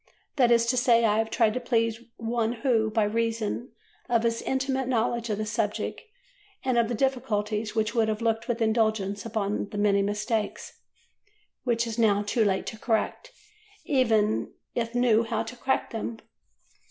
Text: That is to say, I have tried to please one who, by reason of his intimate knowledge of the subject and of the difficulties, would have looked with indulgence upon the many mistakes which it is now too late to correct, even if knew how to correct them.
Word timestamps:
That 0.37 0.49
is 0.49 0.65
to 0.65 0.77
say, 0.77 1.05
I 1.05 1.19
have 1.19 1.29
tried 1.29 1.53
to 1.53 1.59
please 1.59 1.99
one 2.17 2.53
who, 2.63 2.89
by 2.89 3.03
reason 3.03 3.69
of 4.09 4.23
his 4.23 4.41
intimate 4.41 4.87
knowledge 4.87 5.29
of 5.29 5.37
the 5.37 5.45
subject 5.45 6.01
and 6.65 6.79
of 6.79 6.87
the 6.87 6.95
difficulties, 6.95 7.75
would 7.75 7.89
have 8.07 8.19
looked 8.19 8.47
with 8.47 8.63
indulgence 8.63 9.27
upon 9.27 9.69
the 9.69 9.77
many 9.77 10.01
mistakes 10.01 10.79
which 11.65 11.85
it 11.85 11.89
is 11.91 11.97
now 11.99 12.23
too 12.23 12.43
late 12.43 12.65
to 12.65 12.79
correct, 12.79 13.31
even 13.85 14.51
if 14.73 14.95
knew 14.95 15.21
how 15.21 15.43
to 15.43 15.55
correct 15.55 15.91
them. 15.91 16.17